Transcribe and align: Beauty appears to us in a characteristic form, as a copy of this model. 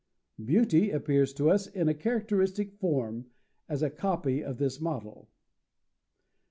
Beauty 0.43 0.89
appears 0.89 1.31
to 1.33 1.51
us 1.51 1.67
in 1.67 1.87
a 1.87 1.93
characteristic 1.93 2.73
form, 2.79 3.27
as 3.69 3.83
a 3.83 3.91
copy 3.91 4.43
of 4.43 4.57
this 4.57 4.81
model. 4.81 5.29